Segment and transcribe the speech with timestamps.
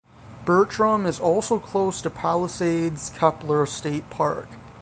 [0.45, 4.49] Bertram is also close to Palisades-Kepler State Park.